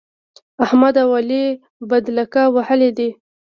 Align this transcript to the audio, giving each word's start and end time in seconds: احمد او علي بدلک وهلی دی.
احمد 0.65 0.95
او 1.03 1.09
علي 1.19 1.45
بدلک 1.89 2.33
وهلی 2.55 2.89
دی. 2.97 3.09